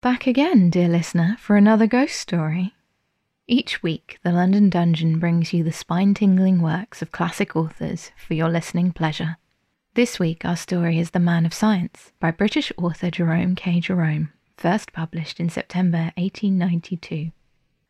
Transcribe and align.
Back 0.00 0.28
again, 0.28 0.70
dear 0.70 0.86
listener, 0.86 1.36
for 1.40 1.56
another 1.56 1.88
ghost 1.88 2.14
story. 2.20 2.72
Each 3.48 3.82
week, 3.82 4.20
the 4.22 4.30
London 4.30 4.70
Dungeon 4.70 5.18
brings 5.18 5.52
you 5.52 5.64
the 5.64 5.72
spine 5.72 6.14
tingling 6.14 6.62
works 6.62 7.02
of 7.02 7.10
classic 7.10 7.56
authors 7.56 8.12
for 8.16 8.34
your 8.34 8.48
listening 8.48 8.92
pleasure. 8.92 9.38
This 9.94 10.20
week, 10.20 10.44
our 10.44 10.56
story 10.56 11.00
is 11.00 11.10
The 11.10 11.18
Man 11.18 11.44
of 11.44 11.52
Science 11.52 12.12
by 12.20 12.30
British 12.30 12.70
author 12.78 13.10
Jerome 13.10 13.56
K. 13.56 13.80
Jerome, 13.80 14.32
first 14.56 14.92
published 14.92 15.40
in 15.40 15.48
September 15.48 16.12
1892. 16.16 17.32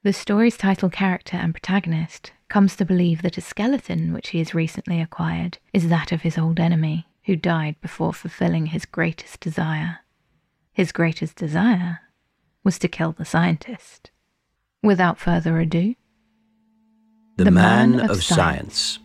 The 0.03 0.13
story's 0.15 0.57
title 0.57 0.89
character 0.89 1.37
and 1.37 1.53
protagonist 1.53 2.33
comes 2.49 2.75
to 2.77 2.87
believe 2.87 3.21
that 3.21 3.37
a 3.37 3.43
skeleton 3.43 4.15
which 4.15 4.31
he 4.31 4.39
has 4.39 4.55
recently 4.55 5.03
acquired 5.03 5.59
is 5.75 5.91
that 5.91 6.11
of 6.11 6.23
his 6.23 6.39
old 6.39 6.59
enemy, 6.59 7.07
who 7.25 7.37
died 7.37 7.77
before 7.83 8.15
fulfilling 8.15 8.67
his 8.67 8.87
greatest 8.87 9.41
desire. 9.41 9.99
His 10.79 10.93
greatest 10.93 11.35
desire 11.35 12.03
was 12.63 12.79
to 12.79 12.87
kill 12.87 13.11
the 13.11 13.25
scientist. 13.25 14.13
Without 14.81 15.19
further 15.19 15.59
ado, 15.59 15.97
The, 17.35 17.43
The 17.47 17.51
Man, 17.51 17.97
Man 17.97 18.01
of, 18.05 18.11
of 18.11 18.23
Science. 18.23 19.01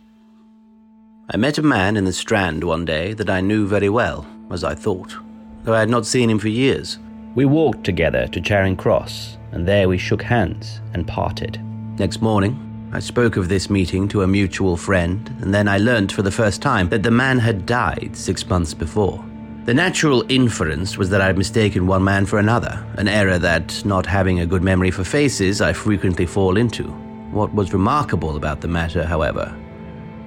I 1.32 1.36
met 1.36 1.58
a 1.58 1.64
man 1.64 1.96
in 1.96 2.04
the 2.04 2.12
Strand 2.12 2.62
one 2.62 2.84
day 2.84 3.12
that 3.14 3.28
I 3.28 3.40
knew 3.40 3.66
very 3.66 3.88
well, 3.88 4.24
as 4.52 4.62
I 4.62 4.76
thought, 4.76 5.16
though 5.64 5.74
I 5.74 5.80
had 5.80 5.88
not 5.88 6.06
seen 6.06 6.30
him 6.30 6.38
for 6.38 6.46
years. 6.46 7.00
We 7.34 7.44
walked 7.44 7.82
together 7.82 8.28
to 8.28 8.40
Charing 8.40 8.76
Cross, 8.76 9.36
and 9.50 9.66
there 9.66 9.88
we 9.88 9.98
shook 9.98 10.22
hands 10.22 10.80
and 10.92 11.08
parted. 11.08 11.60
Next 11.98 12.22
morning, 12.22 12.54
I 12.92 13.00
spoke 13.00 13.36
of 13.36 13.48
this 13.48 13.68
meeting 13.68 14.06
to 14.10 14.22
a 14.22 14.28
mutual 14.28 14.76
friend, 14.76 15.28
and 15.40 15.52
then 15.52 15.66
I 15.66 15.78
learnt 15.78 16.12
for 16.12 16.22
the 16.22 16.30
first 16.30 16.62
time 16.62 16.88
that 16.90 17.02
the 17.02 17.10
man 17.10 17.40
had 17.40 17.66
died 17.66 18.10
six 18.14 18.46
months 18.46 18.74
before. 18.74 19.24
The 19.64 19.72
natural 19.72 20.26
inference 20.28 20.98
was 20.98 21.08
that 21.08 21.22
I 21.22 21.26
had 21.26 21.38
mistaken 21.38 21.86
one 21.86 22.04
man 22.04 22.26
for 22.26 22.38
another, 22.38 22.84
an 22.98 23.08
error 23.08 23.38
that, 23.38 23.82
not 23.86 24.04
having 24.04 24.40
a 24.40 24.46
good 24.46 24.62
memory 24.62 24.90
for 24.90 25.04
faces, 25.04 25.62
I 25.62 25.72
frequently 25.72 26.26
fall 26.26 26.58
into. 26.58 26.84
What 27.30 27.54
was 27.54 27.72
remarkable 27.72 28.36
about 28.36 28.60
the 28.60 28.68
matter, 28.68 29.06
however, 29.06 29.56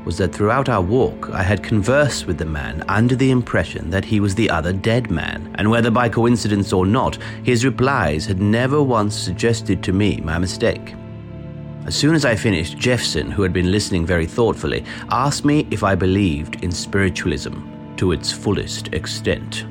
was 0.05 0.17
that 0.17 0.33
throughout 0.33 0.69
our 0.69 0.81
walk 0.81 1.29
I 1.29 1.43
had 1.43 1.61
conversed 1.61 2.25
with 2.25 2.39
the 2.39 2.45
man 2.45 2.83
under 2.87 3.15
the 3.15 3.29
impression 3.29 3.91
that 3.91 4.05
he 4.05 4.19
was 4.19 4.33
the 4.33 4.49
other 4.49 4.73
dead 4.73 5.11
man, 5.11 5.53
and 5.59 5.69
whether 5.69 5.91
by 5.91 6.09
coincidence 6.09 6.73
or 6.73 6.87
not, 6.87 7.19
his 7.43 7.63
replies 7.63 8.25
had 8.25 8.41
never 8.41 8.81
once 8.81 9.15
suggested 9.15 9.83
to 9.83 9.93
me 9.93 10.19
my 10.21 10.39
mistake. 10.39 10.95
As 11.85 11.95
soon 11.95 12.15
as 12.15 12.25
I 12.25 12.35
finished, 12.35 12.79
Jephson, 12.79 13.29
who 13.29 13.43
had 13.43 13.53
been 13.53 13.71
listening 13.71 14.03
very 14.03 14.25
thoughtfully, 14.25 14.83
asked 15.11 15.45
me 15.45 15.67
if 15.69 15.83
I 15.83 15.93
believed 15.93 16.63
in 16.63 16.71
spiritualism 16.71 17.76
to 17.97 18.11
its 18.11 18.31
fullest 18.31 18.93
extent. 18.93 19.65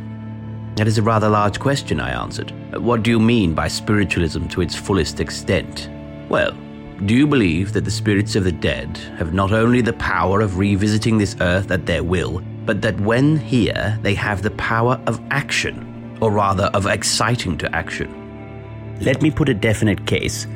That 0.77 0.87
is 0.87 0.99
a 0.99 1.03
rather 1.03 1.29
large 1.29 1.59
question, 1.59 2.01
I 2.01 2.11
answered. 2.11 2.53
What 2.79 3.03
do 3.03 3.11
you 3.11 3.19
mean 3.19 3.55
by 3.55 3.69
spiritualism 3.69 4.47
to 4.49 4.61
its 4.61 4.75
fullest 4.75 5.21
extent? 5.21 5.89
Well, 6.29 6.53
do 7.05 7.15
you 7.15 7.27
believe 7.27 7.73
that 7.73 7.85
the 7.85 7.91
spirits 7.91 8.37
of 8.37 8.45
the 8.45 8.53
dead 8.53 8.97
have 9.19 9.33
not 9.33 9.53
only 9.53 9.81
the 9.81 9.93
power 9.95 10.41
of 10.41 10.59
revisiting 10.59 11.19
this 11.19 11.37
earth 11.41 11.71
at 11.71 11.87
their 11.87 12.03
will, 12.03 12.43
but 12.65 12.83
that 12.83 13.01
when 13.01 13.37
here 13.37 13.99
they 14.03 14.15
have 14.15 14.43
the 14.43 14.51
power 14.53 15.01
of 15.07 15.21
action, 15.31 16.19
or 16.21 16.31
rather 16.31 16.65
of 16.75 16.87
exciting 16.87 17.57
to 17.59 17.75
action? 17.75 18.11
Let 19.01 19.23
me 19.23 19.31
put 19.31 19.49
a 19.49 19.55
definite 19.55 20.07
case. 20.07 20.47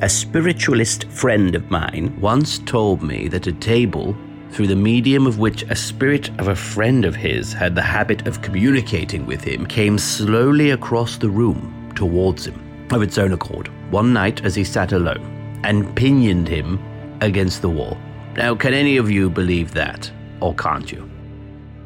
A 0.00 0.08
spiritualist 0.08 1.04
friend 1.08 1.54
of 1.54 1.70
mine 1.70 2.18
once 2.20 2.58
told 2.58 3.02
me 3.02 3.28
that 3.28 3.46
a 3.46 3.52
table, 3.52 4.16
through 4.52 4.66
the 4.66 4.76
medium 4.76 5.26
of 5.26 5.38
which 5.38 5.62
a 5.64 5.76
spirit 5.76 6.28
of 6.40 6.48
a 6.48 6.56
friend 6.56 7.04
of 7.04 7.14
his 7.14 7.52
had 7.52 7.74
the 7.74 7.82
habit 7.82 8.26
of 8.26 8.42
communicating 8.42 9.26
with 9.26 9.42
him, 9.42 9.66
came 9.66 9.98
slowly 9.98 10.70
across 10.70 11.16
the 11.16 11.30
room 11.30 11.92
towards 11.94 12.46
him 12.46 12.86
of 12.90 13.02
its 13.02 13.18
own 13.18 13.32
accord 13.32 13.68
one 13.90 14.12
night 14.12 14.44
as 14.44 14.54
he 14.54 14.64
sat 14.64 14.92
alone 14.92 15.60
and 15.64 15.94
pinioned 15.94 16.48
him 16.48 16.78
against 17.20 17.62
the 17.62 17.68
wall. 17.68 17.96
Now, 18.34 18.54
can 18.54 18.74
any 18.74 18.96
of 18.96 19.10
you 19.10 19.28
believe 19.28 19.72
that, 19.74 20.10
or 20.40 20.54
can't 20.54 20.90
you? 20.90 21.08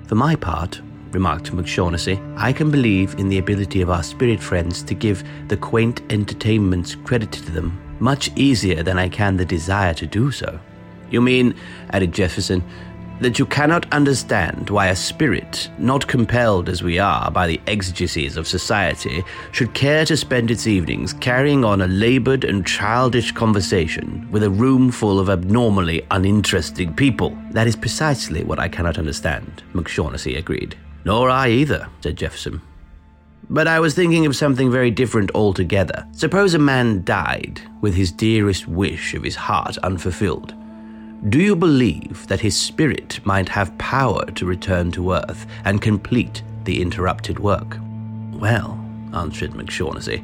For 0.06 0.14
my 0.14 0.36
part, 0.36 0.80
remarked 1.10 1.52
MacShaughnassy, 1.52 2.20
I 2.36 2.52
can 2.52 2.70
believe 2.70 3.14
in 3.18 3.28
the 3.28 3.38
ability 3.38 3.80
of 3.80 3.90
our 3.90 4.02
spirit 4.02 4.40
friends 4.40 4.82
to 4.84 4.94
give 4.94 5.24
the 5.48 5.56
quaint 5.56 6.02
entertainments 6.10 6.94
credited 6.94 7.44
to 7.46 7.52
them 7.52 7.80
much 8.00 8.30
easier 8.36 8.82
than 8.82 8.98
I 8.98 9.08
can 9.08 9.36
the 9.36 9.44
desire 9.44 9.94
to 9.94 10.06
do 10.06 10.30
so. 10.30 10.58
You 11.14 11.20
mean, 11.20 11.54
added 11.90 12.12
Jefferson, 12.12 12.64
that 13.20 13.38
you 13.38 13.46
cannot 13.46 13.86
understand 13.92 14.68
why 14.68 14.88
a 14.88 14.96
spirit, 14.96 15.70
not 15.78 16.08
compelled 16.08 16.68
as 16.68 16.82
we 16.82 16.98
are 16.98 17.30
by 17.30 17.46
the 17.46 17.60
exigencies 17.68 18.36
of 18.36 18.48
society, 18.48 19.22
should 19.52 19.72
care 19.74 20.04
to 20.06 20.16
spend 20.16 20.50
its 20.50 20.66
evenings 20.66 21.12
carrying 21.12 21.64
on 21.64 21.82
a 21.82 21.86
labored 21.86 22.42
and 22.42 22.66
childish 22.66 23.30
conversation 23.30 24.28
with 24.32 24.42
a 24.42 24.50
room 24.50 24.90
full 24.90 25.20
of 25.20 25.30
abnormally 25.30 26.04
uninteresting 26.10 26.92
people. 26.92 27.38
That 27.52 27.68
is 27.68 27.76
precisely 27.76 28.42
what 28.42 28.58
I 28.58 28.68
cannot 28.68 28.98
understand, 28.98 29.62
MacShaughnassy 29.72 30.36
agreed. 30.36 30.76
Nor 31.04 31.30
I 31.30 31.50
either, 31.50 31.88
said 32.00 32.16
Jefferson. 32.16 32.60
But 33.48 33.68
I 33.68 33.78
was 33.78 33.94
thinking 33.94 34.26
of 34.26 34.34
something 34.34 34.68
very 34.68 34.90
different 34.90 35.30
altogether. 35.32 36.08
Suppose 36.10 36.54
a 36.54 36.58
man 36.58 37.04
died 37.04 37.60
with 37.82 37.94
his 37.94 38.10
dearest 38.10 38.66
wish 38.66 39.14
of 39.14 39.22
his 39.22 39.36
heart 39.36 39.78
unfulfilled. 39.78 40.54
Do 41.28 41.40
you 41.40 41.56
believe 41.56 42.26
that 42.28 42.40
his 42.40 42.56
spirit 42.56 43.20
might 43.24 43.48
have 43.48 43.76
power 43.78 44.26
to 44.26 44.46
return 44.46 44.90
to 44.92 45.12
Earth 45.12 45.46
and 45.64 45.80
complete 45.80 46.42
the 46.64 46.82
interrupted 46.82 47.38
work? 47.38 47.78
Well, 48.32 48.78
answered 49.14 49.52
MacShaughnassy, 49.52 50.22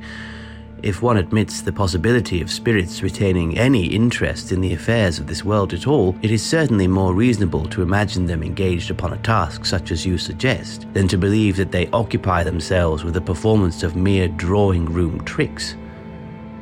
if 0.82 1.02
one 1.02 1.18
admits 1.18 1.60
the 1.60 1.72
possibility 1.72 2.40
of 2.40 2.50
spirits 2.50 3.02
retaining 3.02 3.58
any 3.58 3.86
interest 3.86 4.50
in 4.50 4.60
the 4.60 4.72
affairs 4.72 5.18
of 5.18 5.26
this 5.26 5.44
world 5.44 5.74
at 5.74 5.86
all, 5.86 6.16
it 6.22 6.30
is 6.30 6.42
certainly 6.42 6.86
more 6.86 7.14
reasonable 7.14 7.66
to 7.66 7.82
imagine 7.82 8.26
them 8.26 8.42
engaged 8.42 8.90
upon 8.90 9.12
a 9.12 9.18
task 9.18 9.66
such 9.66 9.90
as 9.90 10.06
you 10.06 10.16
suggest 10.16 10.86
than 10.94 11.06
to 11.08 11.18
believe 11.18 11.56
that 11.56 11.70
they 11.70 11.86
occupy 11.88 12.42
themselves 12.42 13.04
with 13.04 13.14
the 13.14 13.20
performance 13.20 13.82
of 13.82 13.94
mere 13.94 14.28
drawing 14.28 14.86
room 14.86 15.22
tricks. 15.24 15.76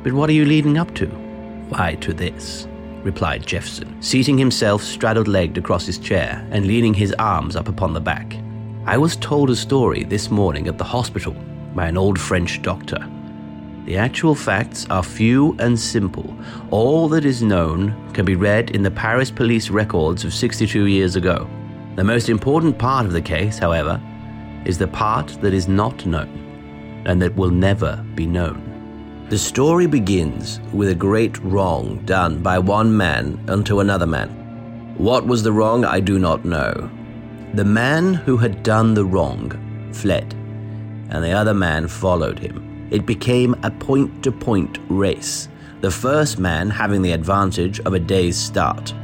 But 0.03 0.13
what 0.13 0.29
are 0.29 0.33
you 0.33 0.45
leading 0.45 0.77
up 0.77 0.93
to? 0.95 1.07
Why, 1.69 1.95
to 1.95 2.13
this, 2.13 2.67
replied 3.09 3.43
Jefferson, 3.43 3.99
seating 4.03 4.37
himself 4.37 4.83
straddled 4.83 5.27
legged 5.27 5.57
across 5.57 5.83
his 5.83 5.97
chair 5.97 6.47
and 6.51 6.67
leaning 6.67 6.93
his 6.93 7.11
arms 7.17 7.55
up 7.55 7.67
upon 7.67 7.91
the 7.91 7.99
back. 7.99 8.35
I 8.85 8.97
was 8.99 9.15
told 9.15 9.49
a 9.49 9.55
story 9.55 10.03
this 10.03 10.29
morning 10.29 10.67
at 10.67 10.77
the 10.77 10.83
hospital 10.83 11.33
by 11.73 11.87
an 11.87 11.97
old 11.97 12.19
French 12.19 12.61
doctor. 12.61 12.99
The 13.85 13.97
actual 13.97 14.35
facts 14.35 14.85
are 14.91 15.01
few 15.01 15.55
and 15.57 15.79
simple. 15.79 16.35
All 16.69 17.09
that 17.09 17.25
is 17.25 17.41
known 17.41 17.81
can 18.13 18.25
be 18.25 18.35
read 18.35 18.69
in 18.75 18.83
the 18.83 18.91
Paris 18.91 19.31
police 19.31 19.71
records 19.71 20.23
of 20.23 20.31
62 20.31 20.85
years 20.85 21.15
ago. 21.15 21.49
The 21.95 22.03
most 22.03 22.29
important 22.29 22.77
part 22.77 23.07
of 23.07 23.13
the 23.13 23.23
case, 23.23 23.57
however, 23.57 23.99
is 24.65 24.77
the 24.77 24.87
part 24.87 25.29
that 25.41 25.55
is 25.55 25.67
not 25.67 26.05
known 26.05 27.03
and 27.07 27.19
that 27.23 27.35
will 27.35 27.49
never 27.49 28.05
be 28.13 28.27
known. 28.27 28.68
The 29.29 29.37
story 29.37 29.85
begins 29.85 30.59
with 30.73 30.89
a 30.89 30.95
great 30.95 31.37
wrong 31.43 32.01
done 32.03 32.41
by 32.41 32.57
one 32.57 32.97
man 32.97 33.39
unto 33.47 33.79
another 33.79 34.07
man. 34.07 34.95
What 34.97 35.27
was 35.27 35.43
the 35.43 35.51
wrong, 35.51 35.85
I 35.85 35.99
do 35.99 36.17
not 36.17 36.45
know. 36.45 36.89
The 37.53 37.63
man 37.63 38.15
who 38.15 38.37
had 38.37 38.63
done 38.63 38.95
the 38.95 39.05
wrong 39.05 39.51
fled, 39.93 40.33
and 41.11 41.23
the 41.23 41.31
other 41.31 41.53
man 41.53 41.87
followed 41.87 42.39
him. 42.39 42.87
It 42.89 43.05
became 43.05 43.55
a 43.61 43.69
point 43.69 44.23
to 44.23 44.31
point 44.31 44.79
race, 44.89 45.47
the 45.81 45.91
first 45.91 46.39
man 46.39 46.71
having 46.71 47.03
the 47.03 47.11
advantage 47.11 47.79
of 47.81 47.93
a 47.93 47.99
day's 47.99 48.35
start. 48.35 48.95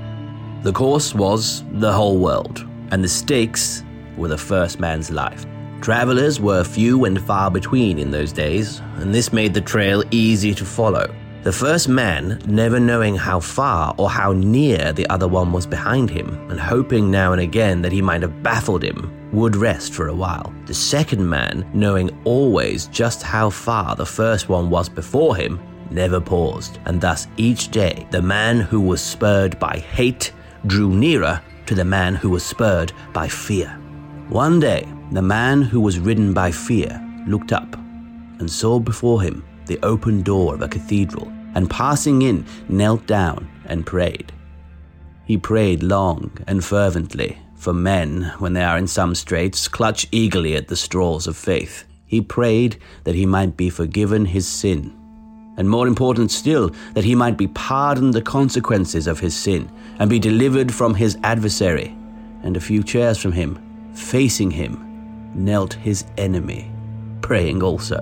The 0.63 0.73
course 0.73 1.13
was 1.13 1.63
the 1.73 1.93
whole 1.93 2.17
world, 2.17 2.67
and 2.89 3.03
the 3.03 3.07
stakes 3.07 3.83
were 4.17 4.29
the 4.29 4.39
first 4.39 4.79
man's 4.79 5.11
life. 5.11 5.45
Travelers 5.85 6.39
were 6.39 6.63
few 6.63 7.05
and 7.05 7.21
far 7.21 7.51
between 7.51 7.99
in 7.99 8.09
those 8.09 8.31
days, 8.31 8.79
and 8.95 9.13
this 9.13 9.31
made 9.31 9.53
the 9.53 9.61
trail 9.61 10.03
easy 10.09 10.51
to 10.55 10.65
follow. 10.65 11.13
The 11.43 11.51
first 11.51 11.87
man, 11.87 12.41
never 12.47 12.79
knowing 12.79 13.15
how 13.15 13.39
far 13.39 13.93
or 13.99 14.09
how 14.09 14.33
near 14.33 14.93
the 14.93 15.07
other 15.11 15.27
one 15.27 15.51
was 15.51 15.67
behind 15.67 16.09
him, 16.09 16.49
and 16.49 16.59
hoping 16.59 17.11
now 17.11 17.33
and 17.33 17.41
again 17.41 17.83
that 17.83 17.91
he 17.91 18.01
might 18.01 18.23
have 18.23 18.41
baffled 18.41 18.81
him, 18.81 19.13
would 19.31 19.55
rest 19.55 19.93
for 19.93 20.07
a 20.07 20.15
while. 20.15 20.51
The 20.65 20.73
second 20.73 21.29
man, 21.29 21.69
knowing 21.71 22.09
always 22.23 22.87
just 22.87 23.21
how 23.21 23.51
far 23.51 23.95
the 23.95 24.07
first 24.07 24.49
one 24.49 24.71
was 24.71 24.89
before 24.89 25.35
him, 25.35 25.59
never 25.91 26.19
paused, 26.19 26.79
and 26.85 26.99
thus 26.99 27.27
each 27.37 27.69
day 27.69 28.07
the 28.09 28.23
man 28.23 28.59
who 28.59 28.81
was 28.81 29.01
spurred 29.01 29.59
by 29.59 29.77
hate 29.77 30.33
drew 30.65 30.89
nearer 30.89 31.39
to 31.67 31.75
the 31.75 31.85
man 31.85 32.15
who 32.15 32.31
was 32.31 32.43
spurred 32.43 32.91
by 33.13 33.27
fear. 33.27 33.69
One 34.29 34.59
day, 34.59 34.87
the 35.11 35.21
man 35.21 35.61
who 35.61 35.79
was 35.79 35.99
ridden 35.99 36.33
by 36.33 36.51
fear 36.51 37.01
looked 37.27 37.51
up 37.51 37.75
and 38.39 38.49
saw 38.49 38.79
before 38.79 39.21
him 39.21 39.43
the 39.65 39.79
open 39.83 40.21
door 40.21 40.53
of 40.53 40.61
a 40.61 40.67
cathedral, 40.67 41.31
and 41.55 41.69
passing 41.69 42.21
in, 42.21 42.45
knelt 42.69 43.05
down 43.07 43.49
and 43.65 43.85
prayed. 43.85 44.31
He 45.25 45.37
prayed 45.37 45.81
long 45.81 46.31
and 46.47 46.63
fervently, 46.63 47.39
for 47.55 47.73
men, 47.73 48.33
when 48.39 48.53
they 48.53 48.63
are 48.63 48.77
in 48.77 48.87
some 48.87 49.15
straits, 49.15 49.67
clutch 49.67 50.07
eagerly 50.11 50.55
at 50.55 50.67
the 50.67 50.75
straws 50.75 51.25
of 51.25 51.35
faith. 51.35 51.85
He 52.05 52.21
prayed 52.21 52.77
that 53.05 53.15
he 53.15 53.25
might 53.25 53.57
be 53.57 53.69
forgiven 53.69 54.25
his 54.25 54.47
sin, 54.47 54.93
and 55.57 55.69
more 55.69 55.87
important 55.87 56.31
still, 56.31 56.69
that 56.93 57.05
he 57.05 57.15
might 57.15 57.37
be 57.37 57.47
pardoned 57.47 58.13
the 58.13 58.21
consequences 58.21 59.07
of 59.07 59.19
his 59.19 59.35
sin 59.35 59.71
and 59.99 60.09
be 60.09 60.19
delivered 60.19 60.73
from 60.73 60.93
his 60.93 61.17
adversary. 61.23 61.95
And 62.43 62.55
a 62.55 62.61
few 62.61 62.83
chairs 62.83 63.17
from 63.17 63.31
him, 63.31 63.91
facing 63.95 64.51
him, 64.51 64.84
knelt 65.35 65.73
his 65.73 66.05
enemy, 66.17 66.71
praying 67.21 67.61
also. 67.61 68.01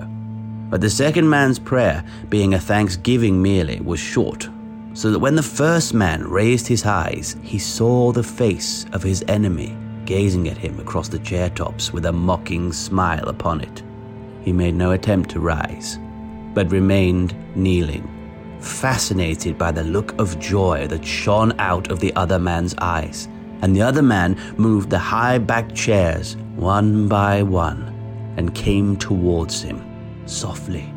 But 0.70 0.80
the 0.80 0.90
second 0.90 1.28
man's 1.28 1.58
prayer, 1.58 2.04
being 2.28 2.54
a 2.54 2.58
thanksgiving 2.60 3.40
merely, 3.40 3.80
was 3.80 4.00
short, 4.00 4.48
so 4.92 5.10
that 5.10 5.18
when 5.18 5.34
the 5.34 5.42
first 5.42 5.92
man 5.94 6.22
raised 6.24 6.66
his 6.66 6.86
eyes, 6.86 7.36
he 7.42 7.58
saw 7.58 8.12
the 8.12 8.22
face 8.22 8.86
of 8.92 9.02
his 9.02 9.24
enemy 9.28 9.76
gazing 10.04 10.48
at 10.48 10.56
him 10.58 10.78
across 10.78 11.08
the 11.08 11.18
chair 11.18 11.50
tops 11.50 11.92
with 11.92 12.06
a 12.06 12.12
mocking 12.12 12.72
smile 12.72 13.28
upon 13.28 13.60
it. 13.60 13.82
He 14.42 14.52
made 14.52 14.74
no 14.74 14.92
attempt 14.92 15.30
to 15.30 15.40
rise, 15.40 15.98
but 16.52 16.70
remained 16.70 17.34
kneeling, 17.56 18.08
fascinated 18.60 19.58
by 19.58 19.72
the 19.72 19.84
look 19.84 20.18
of 20.18 20.38
joy 20.38 20.86
that 20.88 21.04
shone 21.04 21.58
out 21.58 21.90
of 21.90 22.00
the 22.00 22.14
other 22.14 22.38
man's 22.38 22.74
eyes. 22.78 23.28
And 23.62 23.74
the 23.74 23.82
other 23.82 24.02
man 24.02 24.38
moved 24.56 24.90
the 24.90 24.98
high 24.98 25.38
backed 25.38 25.74
chairs 25.74 26.36
one 26.56 27.08
by 27.08 27.42
one 27.42 28.34
and 28.36 28.54
came 28.54 28.96
towards 28.96 29.62
him 29.62 29.82
softly. 30.26 30.92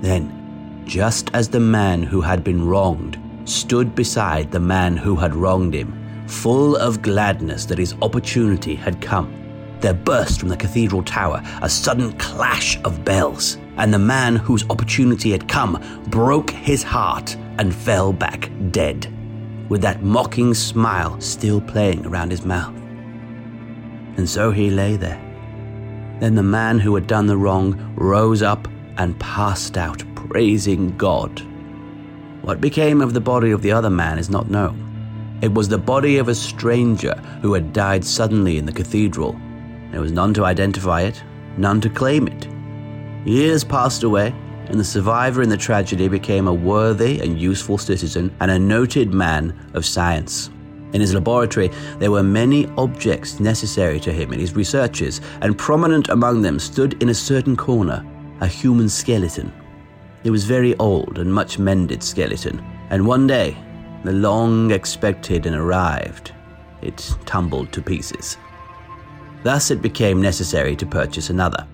Then, 0.00 0.82
just 0.84 1.30
as 1.34 1.48
the 1.48 1.60
man 1.60 2.02
who 2.02 2.20
had 2.20 2.42
been 2.42 2.66
wronged 2.66 3.18
stood 3.44 3.94
beside 3.94 4.50
the 4.50 4.60
man 4.60 4.96
who 4.96 5.16
had 5.16 5.34
wronged 5.34 5.74
him, 5.74 6.26
full 6.26 6.76
of 6.76 7.02
gladness 7.02 7.64
that 7.66 7.78
his 7.78 7.94
opportunity 8.02 8.74
had 8.74 9.00
come, 9.00 9.32
there 9.80 9.94
burst 9.94 10.40
from 10.40 10.48
the 10.48 10.56
cathedral 10.56 11.02
tower 11.02 11.42
a 11.60 11.68
sudden 11.68 12.12
clash 12.18 12.80
of 12.84 13.04
bells, 13.04 13.58
and 13.76 13.92
the 13.92 13.98
man 13.98 14.36
whose 14.36 14.68
opportunity 14.70 15.32
had 15.32 15.48
come 15.48 15.82
broke 16.08 16.50
his 16.50 16.82
heart 16.82 17.36
and 17.58 17.74
fell 17.74 18.12
back 18.12 18.50
dead, 18.70 19.12
with 19.68 19.82
that 19.82 20.02
mocking 20.02 20.54
smile 20.54 21.20
still 21.20 21.60
playing 21.60 22.06
around 22.06 22.30
his 22.30 22.44
mouth. 22.44 22.81
And 24.16 24.28
so 24.28 24.50
he 24.50 24.70
lay 24.70 24.96
there. 24.96 25.20
Then 26.20 26.34
the 26.34 26.42
man 26.42 26.78
who 26.78 26.94
had 26.94 27.06
done 27.06 27.26
the 27.26 27.36
wrong 27.36 27.94
rose 27.96 28.42
up 28.42 28.68
and 28.98 29.18
passed 29.18 29.76
out, 29.76 30.02
praising 30.14 30.96
God. 30.96 31.42
What 32.42 32.60
became 32.60 33.00
of 33.00 33.14
the 33.14 33.20
body 33.20 33.50
of 33.50 33.62
the 33.62 33.72
other 33.72 33.90
man 33.90 34.18
is 34.18 34.30
not 34.30 34.50
known. 34.50 35.38
It 35.42 35.52
was 35.52 35.68
the 35.68 35.78
body 35.78 36.18
of 36.18 36.28
a 36.28 36.34
stranger 36.34 37.14
who 37.40 37.54
had 37.54 37.72
died 37.72 38.04
suddenly 38.04 38.58
in 38.58 38.66
the 38.66 38.72
cathedral 38.72 39.36
there 39.92 40.00
was 40.00 40.10
none 40.10 40.32
to 40.34 40.46
identify 40.46 41.02
it, 41.02 41.22
none 41.58 41.80
to 41.82 41.90
claim 41.90 42.26
it. 42.26 42.48
Years 43.28 43.62
passed 43.62 44.02
away, 44.02 44.34
and 44.66 44.80
the 44.80 44.84
survivor 44.84 45.42
in 45.42 45.50
the 45.50 45.56
tragedy 45.56 46.08
became 46.08 46.48
a 46.48 46.54
worthy 46.54 47.20
and 47.20 47.38
useful 47.38 47.76
citizen 47.76 48.34
and 48.40 48.50
a 48.50 48.58
noted 48.58 49.12
man 49.12 49.70
of 49.74 49.84
science. 49.84 50.50
In 50.92 51.00
his 51.00 51.14
laboratory, 51.14 51.70
there 51.98 52.10
were 52.10 52.22
many 52.22 52.66
objects 52.76 53.40
necessary 53.40 53.98
to 54.00 54.12
him 54.12 54.32
in 54.32 54.40
his 54.40 54.54
researches, 54.54 55.20
and 55.40 55.56
prominent 55.56 56.08
among 56.08 56.42
them 56.42 56.58
stood 56.58 57.02
in 57.02 57.08
a 57.08 57.14
certain 57.14 57.56
corner 57.56 58.04
a 58.40 58.46
human 58.46 58.88
skeleton. 58.88 59.52
It 60.24 60.30
was 60.30 60.44
very 60.44 60.76
old 60.78 61.18
and 61.18 61.32
much 61.32 61.58
mended 61.58 62.02
skeleton, 62.02 62.62
and 62.90 63.06
one 63.06 63.26
day, 63.26 63.56
the 64.04 64.12
long 64.12 64.72
expected 64.72 65.46
and 65.46 65.54
arrived, 65.54 66.32
it 66.82 67.14
tumbled 67.24 67.72
to 67.72 67.80
pieces. 67.80 68.36
Thus, 69.44 69.70
it 69.70 69.80
became 69.80 70.20
necessary 70.20 70.76
to 70.76 70.86
purchase 70.86 71.30
another. 71.30 71.66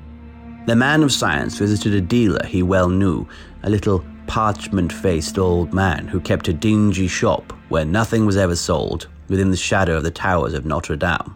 The 0.67 0.77
man 0.77 1.03
of 1.03 1.13
science 1.13 1.57
visited 1.59 1.95
a 1.95 2.01
dealer 2.01 2.45
he 2.47 2.63
well 2.63 2.89
knew, 2.89 3.27
a 3.63 3.71
little 3.71 4.05
parchment 4.29 4.93
faced 4.93 5.39
old 5.39 5.73
man 5.73 6.07
who 6.07 6.21
kept 6.21 6.49
a 6.49 6.53
dingy 6.53 7.09
shop 7.09 7.53
where 7.71 7.85
nothing 7.85 8.27
was 8.27 8.37
ever 8.37 8.55
sold 8.55 9.09
within 9.29 9.51
the 9.51 9.57
shadow 9.57 9.97
of 9.97 10.05
the 10.05 10.11
towers 10.11 10.55
of 10.55 10.67
Notre 10.67 10.97
Dame. 10.97 11.35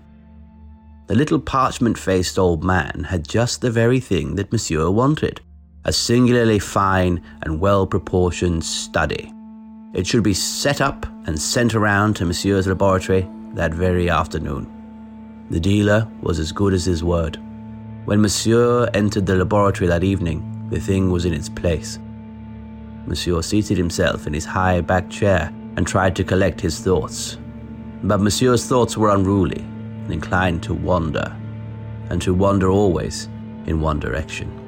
The 1.09 1.15
little 1.15 1.41
parchment 1.41 1.99
faced 1.99 2.39
old 2.39 2.63
man 2.63 3.05
had 3.09 3.27
just 3.27 3.61
the 3.61 3.71
very 3.71 3.99
thing 3.99 4.37
that 4.37 4.53
Monsieur 4.53 4.89
wanted 4.91 5.41
a 5.85 5.93
singularly 5.93 6.61
fine 6.61 7.21
and 7.43 7.61
well 7.61 7.87
proportioned 7.87 8.63
study. 8.63 9.33
It 9.95 10.07
should 10.07 10.23
be 10.23 10.35
set 10.35 10.81
up 10.81 11.05
and 11.27 11.41
sent 11.41 11.75
around 11.75 12.15
to 12.17 12.25
Monsieur's 12.25 12.69
laboratory 12.69 13.29
that 13.55 13.75
very 13.75 14.09
afternoon. 14.09 14.71
The 15.51 15.59
dealer 15.59 16.09
was 16.21 16.39
as 16.39 16.53
good 16.53 16.73
as 16.73 16.85
his 16.85 17.03
word. 17.03 17.37
When 18.05 18.21
Monsieur 18.21 18.89
entered 18.95 19.27
the 19.27 19.37
laboratory 19.37 19.89
that 19.89 20.05
evening, 20.05 20.69
the 20.71 20.79
thing 20.79 21.11
was 21.11 21.25
in 21.25 21.35
its 21.35 21.49
place. 21.49 21.99
Monsieur 23.07 23.43
seated 23.43 23.77
himself 23.77 24.27
in 24.27 24.33
his 24.33 24.45
high 24.45 24.81
backed 24.81 25.11
chair 25.11 25.53
and 25.77 25.87
tried 25.87 26.15
to 26.17 26.25
collect 26.25 26.61
his 26.61 26.79
thoughts. 26.79 27.39
But 28.03 28.21
Monsieur's 28.21 28.67
thoughts 28.67 28.97
were 28.97 29.11
unruly 29.11 29.61
and 29.61 30.13
inclined 30.13 30.63
to 30.65 30.75
wander, 30.75 31.37
and 32.11 32.21
to 32.23 32.35
wander 32.35 32.71
always 32.71 33.29
in 33.67 33.81
one 33.81 34.01
direction. 34.01 34.59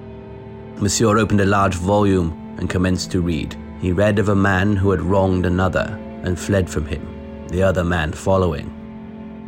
Monsieur 0.81 1.19
opened 1.19 1.41
a 1.41 1.47
large 1.47 1.75
volume 1.75 2.57
and 2.59 2.71
commenced 2.71 3.11
to 3.13 3.21
read. 3.21 3.57
He 3.81 3.93
read 3.93 4.19
of 4.19 4.29
a 4.29 4.37
man 4.37 4.77
who 4.77 4.91
had 4.91 5.03
wronged 5.03 5.47
another 5.47 5.99
and 6.23 6.39
fled 6.39 6.71
from 6.71 6.87
him, 6.87 7.47
the 7.49 7.63
other 7.63 7.85
man 7.85 8.13
following. 8.13 8.71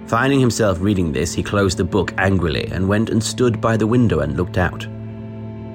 Finding 0.06 0.38
himself 0.38 0.80
reading 0.80 1.12
this, 1.12 1.32
he 1.32 1.42
closed 1.42 1.78
the 1.78 1.84
book 1.84 2.12
angrily 2.18 2.66
and 2.70 2.88
went 2.88 3.10
and 3.10 3.22
stood 3.22 3.60
by 3.60 3.76
the 3.76 3.86
window 3.86 4.20
and 4.20 4.36
looked 4.36 4.58
out. 4.58 4.86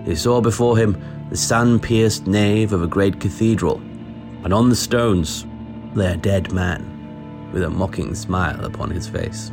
He 0.05 0.15
saw 0.15 0.39
before 0.39 0.77
him 0.77 1.01
the 1.31 1.37
sun 1.37 1.79
pierced 1.79 2.27
nave 2.27 2.73
of 2.73 2.83
a 2.83 2.87
great 2.87 3.21
cathedral, 3.21 3.77
and 4.43 4.53
on 4.53 4.67
the 4.67 4.75
stones 4.75 5.45
lay 5.95 6.11
a 6.11 6.17
dead 6.17 6.51
man 6.51 7.49
with 7.53 7.63
a 7.63 7.69
mocking 7.69 8.13
smile 8.13 8.65
upon 8.65 8.91
his 8.91 9.07
face. 9.07 9.49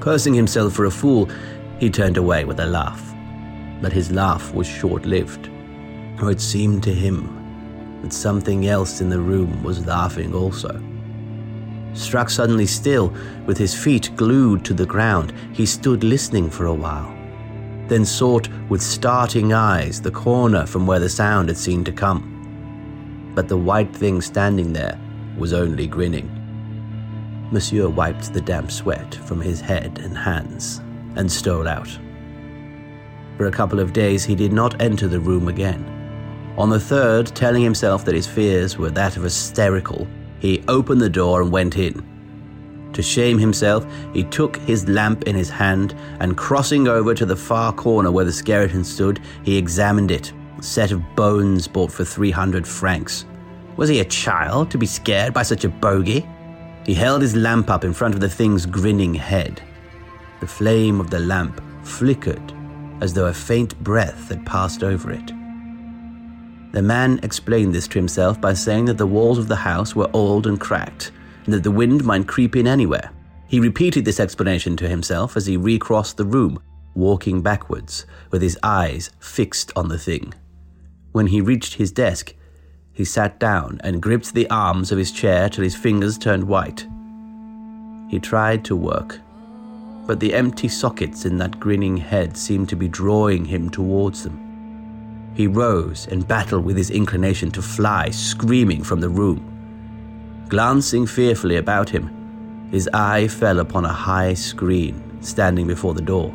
Cursing 0.00 0.34
himself 0.34 0.74
for 0.74 0.84
a 0.84 0.90
fool, 0.90 1.30
he 1.78 1.88
turned 1.88 2.18
away 2.18 2.44
with 2.44 2.60
a 2.60 2.66
laugh. 2.66 3.14
But 3.80 3.94
his 3.94 4.12
laugh 4.12 4.52
was 4.52 4.66
short 4.66 5.06
lived, 5.06 5.48
for 6.18 6.30
it 6.30 6.42
seemed 6.42 6.82
to 6.82 6.92
him 6.92 7.98
that 8.02 8.12
something 8.12 8.66
else 8.66 9.00
in 9.00 9.08
the 9.08 9.18
room 9.18 9.62
was 9.62 9.86
laughing 9.86 10.34
also. 10.34 10.78
Struck 11.94 12.28
suddenly 12.28 12.66
still, 12.66 13.14
with 13.46 13.56
his 13.56 13.74
feet 13.74 14.14
glued 14.14 14.62
to 14.66 14.74
the 14.74 14.84
ground, 14.84 15.32
he 15.54 15.64
stood 15.64 16.04
listening 16.04 16.50
for 16.50 16.66
a 16.66 16.74
while, 16.74 17.16
then 17.92 18.04
sought 18.06 18.48
with 18.70 18.80
starting 18.80 19.52
eyes 19.52 20.00
the 20.00 20.10
corner 20.10 20.64
from 20.64 20.86
where 20.86 20.98
the 20.98 21.10
sound 21.10 21.50
had 21.50 21.58
seemed 21.58 21.84
to 21.84 21.92
come. 21.92 23.32
But 23.34 23.48
the 23.48 23.56
white 23.58 23.94
thing 23.94 24.22
standing 24.22 24.72
there 24.72 24.98
was 25.36 25.52
only 25.52 25.86
grinning. 25.86 26.30
Monsieur 27.52 27.90
wiped 27.90 28.32
the 28.32 28.40
damp 28.40 28.70
sweat 28.70 29.14
from 29.14 29.42
his 29.42 29.60
head 29.60 29.98
and 30.02 30.16
hands 30.16 30.80
and 31.16 31.30
stole 31.30 31.68
out. 31.68 31.98
For 33.36 33.46
a 33.46 33.52
couple 33.52 33.78
of 33.78 33.92
days 33.92 34.24
he 34.24 34.34
did 34.34 34.54
not 34.54 34.80
enter 34.80 35.06
the 35.06 35.20
room 35.20 35.48
again. 35.48 35.84
On 36.56 36.70
the 36.70 36.80
third, 36.80 37.26
telling 37.26 37.62
himself 37.62 38.06
that 38.06 38.14
his 38.14 38.26
fears 38.26 38.78
were 38.78 38.90
that 38.90 39.18
of 39.18 39.22
hysterical, 39.22 40.06
he 40.38 40.64
opened 40.66 41.02
the 41.02 41.10
door 41.10 41.42
and 41.42 41.52
went 41.52 41.76
in. 41.76 42.11
To 42.92 43.02
shame 43.02 43.38
himself, 43.38 43.86
he 44.12 44.24
took 44.24 44.56
his 44.56 44.88
lamp 44.88 45.24
in 45.24 45.34
his 45.34 45.48
hand 45.48 45.94
and, 46.20 46.36
crossing 46.36 46.88
over 46.88 47.14
to 47.14 47.24
the 47.24 47.36
far 47.36 47.72
corner 47.72 48.10
where 48.10 48.24
the 48.24 48.32
skeleton 48.32 48.84
stood, 48.84 49.20
he 49.44 49.56
examined 49.56 50.10
it. 50.10 50.32
A 50.58 50.62
set 50.62 50.92
of 50.92 51.02
bones 51.16 51.66
bought 51.66 51.90
for 51.90 52.04
300 52.04 52.66
francs. 52.66 53.24
Was 53.76 53.88
he 53.88 54.00
a 54.00 54.04
child 54.04 54.70
to 54.70 54.78
be 54.78 54.86
scared 54.86 55.32
by 55.32 55.42
such 55.42 55.64
a 55.64 55.70
bogey? 55.70 56.26
He 56.84 56.94
held 56.94 57.22
his 57.22 57.34
lamp 57.34 57.70
up 57.70 57.84
in 57.84 57.92
front 57.92 58.14
of 58.14 58.20
the 58.20 58.28
thing's 58.28 58.66
grinning 58.66 59.14
head. 59.14 59.62
The 60.40 60.46
flame 60.46 61.00
of 61.00 61.10
the 61.10 61.20
lamp 61.20 61.62
flickered 61.82 62.52
as 63.00 63.14
though 63.14 63.26
a 63.26 63.34
faint 63.34 63.78
breath 63.82 64.28
had 64.28 64.44
passed 64.44 64.82
over 64.82 65.10
it. 65.10 65.32
The 66.72 66.82
man 66.82 67.20
explained 67.22 67.74
this 67.74 67.88
to 67.88 67.98
himself 67.98 68.40
by 68.40 68.54
saying 68.54 68.86
that 68.86 68.98
the 68.98 69.06
walls 69.06 69.38
of 69.38 69.48
the 69.48 69.56
house 69.56 69.94
were 69.94 70.10
old 70.12 70.46
and 70.46 70.60
cracked, 70.60 71.12
and 71.44 71.54
that 71.54 71.62
the 71.62 71.70
wind 71.70 72.04
might 72.04 72.28
creep 72.28 72.56
in 72.56 72.66
anywhere. 72.66 73.10
He 73.46 73.60
repeated 73.60 74.04
this 74.04 74.20
explanation 74.20 74.76
to 74.78 74.88
himself 74.88 75.36
as 75.36 75.46
he 75.46 75.56
recrossed 75.56 76.16
the 76.16 76.24
room, 76.24 76.62
walking 76.94 77.42
backwards, 77.42 78.06
with 78.30 78.42
his 78.42 78.58
eyes 78.62 79.10
fixed 79.20 79.72
on 79.76 79.88
the 79.88 79.98
thing. 79.98 80.32
When 81.12 81.26
he 81.26 81.40
reached 81.40 81.74
his 81.74 81.92
desk, 81.92 82.34
he 82.92 83.04
sat 83.04 83.38
down 83.38 83.80
and 83.84 84.02
gripped 84.02 84.32
the 84.34 84.48
arms 84.48 84.92
of 84.92 84.98
his 84.98 85.12
chair 85.12 85.48
till 85.48 85.64
his 85.64 85.76
fingers 85.76 86.18
turned 86.18 86.44
white. 86.44 86.86
He 88.08 88.18
tried 88.18 88.64
to 88.66 88.76
work, 88.76 89.20
but 90.06 90.20
the 90.20 90.34
empty 90.34 90.68
sockets 90.68 91.24
in 91.24 91.38
that 91.38 91.60
grinning 91.60 91.96
head 91.96 92.36
seemed 92.36 92.68
to 92.70 92.76
be 92.76 92.88
drawing 92.88 93.44
him 93.44 93.70
towards 93.70 94.22
them. 94.22 95.32
He 95.34 95.46
rose 95.46 96.06
and 96.08 96.28
battled 96.28 96.64
with 96.64 96.76
his 96.76 96.90
inclination 96.90 97.50
to 97.52 97.62
fly, 97.62 98.10
screaming 98.10 98.82
from 98.82 99.00
the 99.00 99.08
room. 99.08 99.51
Glancing 100.52 101.06
fearfully 101.06 101.56
about 101.56 101.88
him, 101.88 102.68
his 102.70 102.86
eye 102.92 103.26
fell 103.26 103.60
upon 103.60 103.86
a 103.86 103.88
high 103.88 104.34
screen 104.34 105.02
standing 105.22 105.66
before 105.66 105.94
the 105.94 106.02
door. 106.02 106.30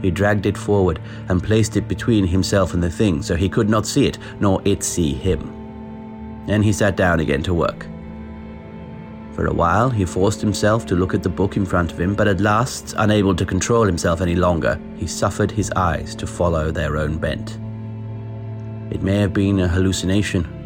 He 0.00 0.12
dragged 0.12 0.46
it 0.46 0.56
forward 0.56 1.00
and 1.28 1.42
placed 1.42 1.76
it 1.76 1.88
between 1.88 2.24
himself 2.24 2.74
and 2.74 2.80
the 2.80 2.88
thing 2.88 3.20
so 3.20 3.34
he 3.34 3.48
could 3.48 3.68
not 3.68 3.88
see 3.88 4.06
it, 4.06 4.18
nor 4.38 4.62
it 4.64 4.84
see 4.84 5.14
him. 5.14 5.40
Then 6.46 6.62
he 6.62 6.72
sat 6.72 6.94
down 6.96 7.18
again 7.18 7.42
to 7.42 7.52
work. 7.52 7.88
For 9.32 9.48
a 9.48 9.52
while, 9.52 9.90
he 9.90 10.04
forced 10.04 10.40
himself 10.40 10.86
to 10.86 10.94
look 10.94 11.12
at 11.12 11.24
the 11.24 11.28
book 11.28 11.56
in 11.56 11.66
front 11.66 11.90
of 11.90 11.98
him, 11.98 12.14
but 12.14 12.28
at 12.28 12.40
last, 12.40 12.94
unable 12.98 13.34
to 13.34 13.44
control 13.44 13.82
himself 13.82 14.20
any 14.20 14.36
longer, 14.36 14.80
he 14.94 15.08
suffered 15.08 15.50
his 15.50 15.72
eyes 15.72 16.14
to 16.14 16.26
follow 16.28 16.70
their 16.70 16.96
own 16.96 17.18
bent. 17.18 17.58
It 18.94 19.02
may 19.02 19.16
have 19.16 19.32
been 19.32 19.58
a 19.58 19.66
hallucination. 19.66 20.61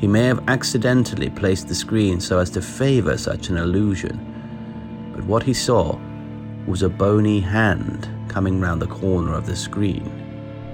He 0.00 0.06
may 0.06 0.24
have 0.24 0.48
accidentally 0.48 1.28
placed 1.28 1.68
the 1.68 1.74
screen 1.74 2.20
so 2.20 2.38
as 2.38 2.48
to 2.50 2.62
favor 2.62 3.18
such 3.18 3.50
an 3.50 3.58
illusion, 3.58 5.12
but 5.14 5.24
what 5.24 5.42
he 5.42 5.52
saw 5.52 5.98
was 6.66 6.82
a 6.82 6.88
bony 6.88 7.38
hand 7.38 8.08
coming 8.26 8.62
round 8.62 8.80
the 8.80 8.86
corner 8.86 9.34
of 9.34 9.44
the 9.44 9.54
screen, 9.54 10.06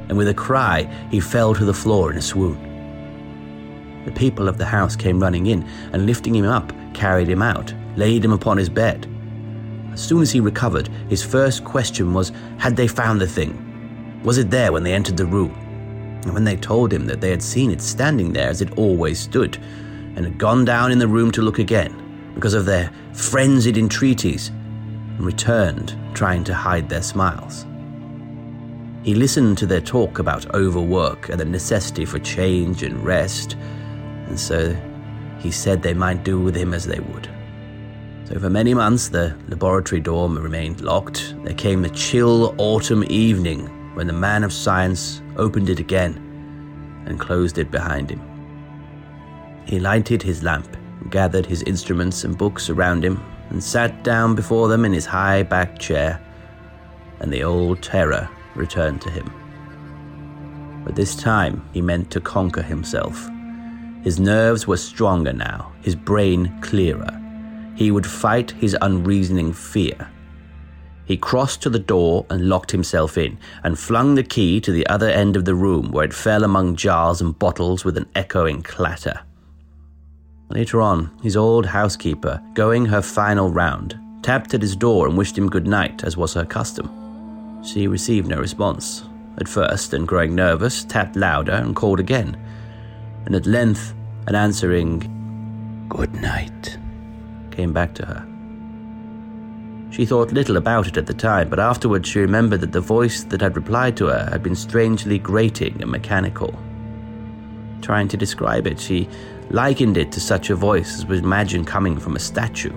and 0.09 0.16
with 0.16 0.28
a 0.28 0.35
cry, 0.35 0.85
he 1.11 1.18
fell 1.18 1.54
to 1.54 1.64
the 1.64 1.75
floor 1.75 2.12
in 2.12 2.18
a 2.18 2.23
swoon. 2.23 4.04
The 4.04 4.12
people 4.12 4.47
of 4.49 4.59
the 4.59 4.64
house 4.64 4.95
came 4.95 5.21
running 5.21 5.47
in, 5.47 5.66
and 5.92 6.06
lifting 6.06 6.37
him 6.37 6.47
up, 6.47 6.73
carried 6.95 7.28
him 7.28 7.42
out, 7.42 7.75
laid 7.97 8.25
him 8.25 8.33
upon 8.33 8.59
his 8.59 8.68
bed. 8.68 9.09
As 9.92 10.00
soon 10.00 10.23
as 10.23 10.30
he 10.30 10.38
recovered, 10.38 10.88
his 11.09 11.25
first 11.25 11.64
question 11.64 12.14
was 12.14 12.30
Had 12.59 12.76
they 12.76 12.87
found 12.87 13.21
the 13.21 13.26
thing? 13.26 14.21
Was 14.23 14.38
it 14.38 14.50
there 14.50 14.71
when 14.71 14.85
they 14.85 14.95
entered 14.95 15.16
the 15.16 15.26
room? 15.26 15.66
And 16.26 16.35
when 16.35 16.42
they 16.42 16.56
told 16.56 16.92
him 16.92 17.06
that 17.06 17.21
they 17.21 17.30
had 17.30 17.40
seen 17.40 17.71
it 17.71 17.80
standing 17.80 18.33
there 18.33 18.49
as 18.49 18.61
it 18.61 18.76
always 18.76 19.21
stood, 19.21 19.59
and 20.16 20.25
had 20.25 20.38
gone 20.38 20.64
down 20.64 20.90
in 20.90 20.99
the 20.99 21.06
room 21.06 21.30
to 21.30 21.40
look 21.40 21.61
again, 21.61 22.33
because 22.35 22.52
of 22.52 22.66
their 22.66 22.90
frenzied 23.12 23.78
entreaties, 23.78 24.49
and 24.49 25.21
returned, 25.21 25.97
trying 26.14 26.42
to 26.42 26.52
hide 26.52 26.88
their 26.88 27.02
smiles. 27.02 27.64
He 29.04 29.14
listened 29.14 29.56
to 29.59 29.66
their 29.66 29.80
talk 29.80 30.18
about 30.18 30.52
overwork 30.52 31.28
and 31.28 31.38
the 31.38 31.45
necessity 31.45 32.04
for 32.04 32.18
change 32.18 32.83
and 32.83 33.04
rest, 33.04 33.56
and 34.26 34.38
so 34.38 34.76
he 35.38 35.52
said 35.52 35.80
they 35.80 35.95
might 35.95 36.25
do 36.25 36.40
with 36.40 36.56
him 36.56 36.75
as 36.75 36.87
they 36.87 36.99
would. 36.99 37.30
So 38.25 38.40
for 38.40 38.50
many 38.50 38.75
months, 38.75 39.11
the 39.11 39.37
laboratory 39.47 40.00
door 40.00 40.28
remained 40.28 40.80
locked. 40.80 41.37
There 41.45 41.54
came 41.54 41.85
a 41.85 41.88
chill 41.90 42.52
autumn 42.59 43.04
evening 43.09 43.71
when 43.97 44.07
the 44.07 44.12
man 44.12 44.45
of 44.45 44.53
science 44.53 45.23
opened 45.37 45.71
it 45.71 45.81
again 45.81 46.15
and 47.07 47.19
closed 47.19 47.59
it 47.59 47.71
behind 47.71 48.11
him. 48.11 48.21
He 49.67 49.81
lighted 49.81 50.23
his 50.23 50.43
lamp, 50.43 50.76
gathered 51.11 51.47
his 51.47 51.62
instruments 51.62 52.25
and 52.25 52.38
books 52.38 52.71
around 52.71 53.05
him, 53.05 53.21
and 53.50 53.62
sat 53.62 54.05
down 54.05 54.35
before 54.35 54.69
them 54.69 54.85
in 54.85 54.93
his 54.93 55.07
high 55.07 55.43
backed 55.43 55.81
chair, 55.81 56.21
and 57.21 57.33
the 57.33 57.43
old 57.43 57.83
terror 57.83 58.29
returned 58.55 59.00
to 59.03 59.11
him. 59.11 59.33
But 60.85 60.95
this 60.95 61.17
time 61.17 61.69
he 61.73 61.81
meant 61.81 62.11
to 62.12 62.21
conquer 62.21 62.62
himself 62.62 63.29
his 64.07 64.21
nerves 64.21 64.69
were 64.69 64.76
stronger 64.76 65.33
now, 65.33 65.73
his 65.83 65.97
brain 65.97 66.57
clearer. 66.61 67.11
He 67.75 67.91
would 67.91 68.07
fight 68.07 68.53
his 68.53 68.76
unreasoning 68.81 69.53
fear. 69.53 70.09
He 71.07 71.17
crossed 71.17 71.63
to 71.63 71.71
the 71.71 71.79
door 71.79 72.27
and 72.29 72.49
locked 72.49 72.73
himself 72.73 73.17
in, 73.17 73.39
and 73.63 73.79
flung 73.79 74.17
the 74.17 74.25
key 74.25 74.61
to 74.61 74.73
the 74.73 74.87
other 74.89 75.09
end 75.09 75.37
of 75.37 75.45
the 75.45 75.55
room 75.55 75.93
where 75.93 76.05
it 76.05 76.13
fell 76.13 76.43
among 76.43 76.77
jars 76.77 77.21
and 77.21 77.39
bottles 77.39 77.85
with 77.85 77.97
an 77.97 78.09
echoing 78.15 78.63
clatter. 78.63 79.21
Later 80.49 80.83
on, 80.83 81.17
his 81.23 81.37
old 81.37 81.67
housekeeper, 81.67 82.43
going 82.55 82.87
her 82.87 83.03
final 83.03 83.51
round, 83.51 83.99
tapped 84.23 84.53
at 84.53 84.63
his 84.63 84.75
door 84.75 85.07
and 85.07 85.17
wished 85.17 85.39
him 85.39 85.49
good 85.49 85.67
night, 85.67 86.03
as 86.03 86.17
was 86.17 86.35
her 86.35 86.45
custom. 86.45 87.63
She 87.65 87.87
received 87.87 88.27
no 88.27 88.39
response. 88.39 89.05
At 89.39 89.49
first, 89.49 89.93
and 89.93 90.09
growing 90.09 90.35
nervous, 90.35 90.83
tapped 90.85 91.15
louder 91.15 91.53
and 91.53 91.77
called 91.77 92.01
again. 92.01 92.37
And 93.27 93.35
at 93.35 93.47
length, 93.47 93.95
an 94.27 94.35
answering, 94.35 95.87
Good 95.89 96.15
night, 96.15 96.79
came 97.51 97.73
back 97.73 97.95
to 97.95 98.07
her. 98.07 98.36
She 99.97 100.05
thought 100.05 100.31
little 100.31 100.59
about 100.59 100.88
it 100.88 100.99
at 100.99 101.07
the 101.07 101.15
time, 101.15 101.49
but 101.49 101.59
afterwards 101.59 102.07
she 102.07 102.19
remembered 102.19 102.61
that 102.61 102.73
the 102.73 102.83
voice 102.83 103.25
that 103.25 103.41
had 103.41 103.57
replied 103.57 103.97
to 103.97 104.09
her 104.09 104.29
had 104.31 104.43
been 104.43 104.55
strangely 104.55 105.19
grating 105.19 105.81
and 105.81 105.91
mechanical. 105.91 106.55
Trying 107.81 108.09
to 108.09 108.19
describe 108.19 108.67
it, 108.67 108.79
she 108.79 109.09
likened 109.49 109.97
it 109.97 110.12
to 110.12 110.21
such 110.21 110.50
a 110.50 110.55
voice 110.55 110.99
as 110.99 111.07
was 111.07 111.21
imagined 111.21 111.67
coming 111.67 111.99
from 111.99 112.15
a 112.15 112.19
statue. 112.19 112.76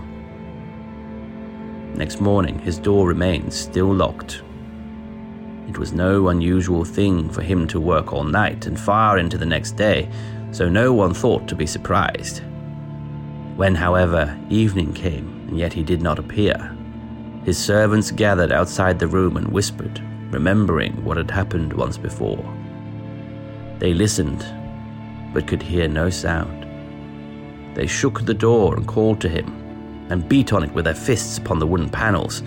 Next 1.94 2.22
morning, 2.22 2.58
his 2.58 2.80
door 2.80 3.06
remained 3.06 3.54
still 3.54 3.94
locked. 3.94 4.42
It 5.68 5.78
was 5.78 5.92
no 5.92 6.30
unusual 6.30 6.86
thing 6.86 7.30
for 7.30 7.42
him 7.42 7.68
to 7.68 7.82
work 7.82 8.14
all 8.14 8.24
night 8.24 8.66
and 8.66 8.80
far 8.80 9.18
into 9.18 9.38
the 9.38 9.46
next 9.46 9.72
day, 9.72 10.10
so 10.52 10.70
no 10.70 10.94
one 10.94 11.14
thought 11.14 11.50
to 11.50 11.56
be 11.56 11.68
surprised. 11.68 12.44
When, 13.58 13.76
however, 13.76 14.40
evening 14.50 14.94
came, 14.94 15.48
and 15.50 15.60
yet 15.60 15.74
he 15.74 15.84
did 15.84 16.02
not 16.02 16.18
appear, 16.18 16.78
his 17.50 17.58
servants 17.58 18.12
gathered 18.12 18.52
outside 18.52 19.00
the 19.00 19.08
room 19.08 19.36
and 19.36 19.48
whispered, 19.48 20.00
remembering 20.30 21.04
what 21.04 21.18
had 21.18 21.32
happened 21.32 21.74
once 21.74 21.98
before. 21.98 22.46
They 23.80 23.92
listened, 23.92 24.46
but 25.34 25.48
could 25.48 25.64
hear 25.64 25.88
no 25.88 26.12
sound. 26.12 26.68
They 27.76 27.88
shook 27.88 28.24
the 28.24 28.36
door 28.36 28.76
and 28.76 28.88
called 28.88 29.20
to 29.22 29.30
him, 29.30 29.48
and 30.12 30.30
beat 30.30 30.54
on 30.54 30.64
it 30.64 30.72
with 30.74 30.86
their 30.86 30.94
fists 30.94 31.40
upon 31.40 31.58
the 31.58 31.66
wooden 31.66 31.90
panels, 31.90 32.44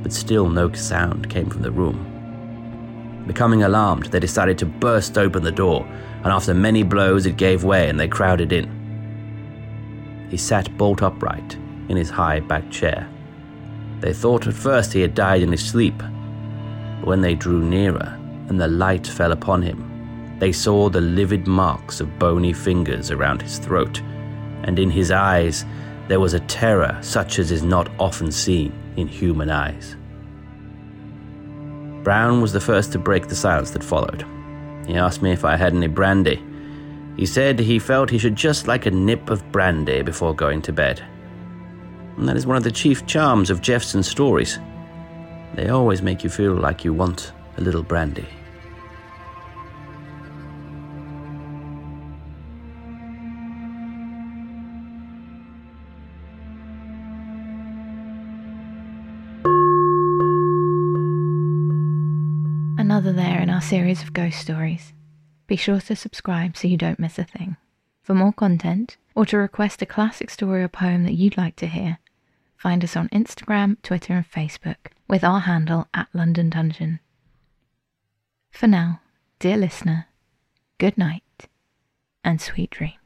but 0.00 0.12
still 0.12 0.48
no 0.48 0.72
sound 0.74 1.28
came 1.28 1.50
from 1.50 1.62
the 1.62 1.72
room. 1.72 3.24
Becoming 3.26 3.64
alarmed, 3.64 4.12
they 4.12 4.20
decided 4.20 4.58
to 4.58 4.66
burst 4.66 5.18
open 5.18 5.42
the 5.42 5.50
door, 5.50 5.84
and 6.22 6.28
after 6.28 6.54
many 6.54 6.84
blows, 6.84 7.26
it 7.26 7.36
gave 7.36 7.64
way 7.64 7.88
and 7.88 7.98
they 7.98 8.06
crowded 8.06 8.52
in. 8.52 10.28
He 10.30 10.36
sat 10.36 10.76
bolt 10.78 11.02
upright 11.02 11.56
in 11.88 11.96
his 11.96 12.10
high 12.10 12.38
backed 12.38 12.70
chair. 12.70 13.10
They 14.00 14.12
thought 14.12 14.46
at 14.46 14.54
first 14.54 14.92
he 14.92 15.00
had 15.00 15.14
died 15.14 15.42
in 15.42 15.52
his 15.52 15.64
sleep, 15.64 15.98
but 15.98 17.06
when 17.06 17.20
they 17.20 17.34
drew 17.34 17.62
nearer 17.62 18.18
and 18.48 18.60
the 18.60 18.68
light 18.68 19.06
fell 19.06 19.32
upon 19.32 19.62
him, 19.62 19.86
they 20.38 20.52
saw 20.52 20.88
the 20.88 21.02
livid 21.02 21.46
marks 21.46 22.00
of 22.00 22.18
bony 22.18 22.52
fingers 22.52 23.10
around 23.10 23.42
his 23.42 23.58
throat, 23.58 24.00
and 24.64 24.78
in 24.78 24.90
his 24.90 25.10
eyes 25.10 25.64
there 26.08 26.20
was 26.20 26.34
a 26.34 26.40
terror 26.40 26.98
such 27.02 27.38
as 27.38 27.50
is 27.50 27.62
not 27.62 27.90
often 27.98 28.32
seen 28.32 28.72
in 28.96 29.06
human 29.06 29.50
eyes. 29.50 29.96
Brown 32.02 32.40
was 32.40 32.54
the 32.54 32.60
first 32.60 32.92
to 32.92 32.98
break 32.98 33.28
the 33.28 33.36
silence 33.36 33.70
that 33.72 33.84
followed. 33.84 34.24
He 34.86 34.96
asked 34.96 35.20
me 35.20 35.32
if 35.32 35.44
I 35.44 35.56
had 35.56 35.74
any 35.74 35.86
brandy. 35.86 36.42
He 37.16 37.26
said 37.26 37.58
he 37.58 37.78
felt 37.78 38.08
he 38.08 38.18
should 38.18 38.34
just 38.34 38.66
like 38.66 38.86
a 38.86 38.90
nip 38.90 39.28
of 39.28 39.52
brandy 39.52 40.00
before 40.00 40.34
going 40.34 40.62
to 40.62 40.72
bed. 40.72 41.04
And 42.20 42.28
that 42.28 42.36
is 42.36 42.46
one 42.46 42.58
of 42.58 42.64
the 42.64 42.70
chief 42.70 43.06
charms 43.06 43.48
of 43.48 43.62
Jephson's 43.62 44.06
stories. 44.06 44.58
They 45.54 45.70
always 45.70 46.02
make 46.02 46.22
you 46.22 46.28
feel 46.28 46.52
like 46.52 46.84
you 46.84 46.92
want 46.92 47.32
a 47.56 47.62
little 47.62 47.82
brandy. 47.82 48.28
another 62.76 63.12
there 63.12 63.40
in 63.40 63.48
our 63.48 63.62
series 63.62 64.02
of 64.02 64.12
ghost 64.12 64.38
stories. 64.38 64.92
Be 65.46 65.56
sure 65.56 65.80
to 65.80 65.96
subscribe 65.96 66.54
so 66.54 66.68
you 66.68 66.76
don't 66.76 66.98
miss 66.98 67.18
a 67.18 67.24
thing. 67.24 67.56
For 68.02 68.12
more 68.12 68.32
content, 68.32 68.98
or 69.14 69.24
to 69.26 69.38
request 69.38 69.80
a 69.80 69.86
classic 69.86 70.28
story 70.28 70.62
or 70.62 70.68
poem 70.68 71.04
that 71.04 71.14
you'd 71.14 71.38
like 71.38 71.56
to 71.56 71.66
hear, 71.66 71.98
find 72.60 72.84
us 72.84 72.94
on 72.94 73.08
Instagram, 73.08 73.80
Twitter, 73.82 74.12
and 74.12 74.30
Facebook 74.30 74.92
with 75.08 75.24
our 75.24 75.40
handle 75.40 75.88
at 75.94 76.08
London 76.12 76.50
Dungeon. 76.50 77.00
For 78.50 78.66
now, 78.66 79.00
dear 79.38 79.56
listener, 79.56 80.08
good 80.76 80.98
night 80.98 81.48
and 82.22 82.38
sweet 82.38 82.68
dreams. 82.68 82.99